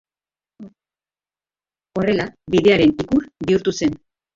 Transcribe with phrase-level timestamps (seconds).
[1.99, 4.01] Horrela, Bidearen ikur bihurtu zen.